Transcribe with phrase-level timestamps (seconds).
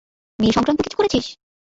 [0.39, 1.25] মেয়ে সংক্রান্ত কিছু করেছিস?